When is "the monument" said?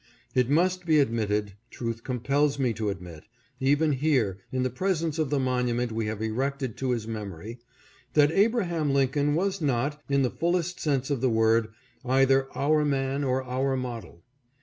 5.29-5.91